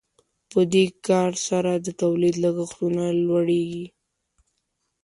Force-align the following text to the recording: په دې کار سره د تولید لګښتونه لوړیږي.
په 0.51 0.59
دې 0.73 0.85
کار 1.07 1.31
سره 1.47 1.71
د 1.77 1.87
تولید 2.01 2.35
لګښتونه 2.43 3.03
لوړیږي. 3.25 3.85